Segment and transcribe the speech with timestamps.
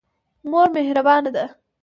[0.49, 1.45] مور مهربانه ده.